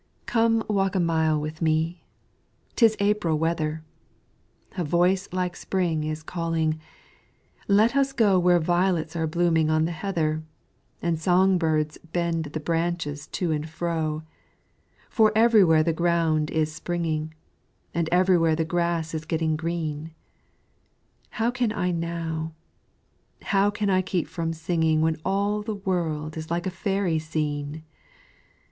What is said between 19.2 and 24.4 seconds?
getting green How can I now how can I keep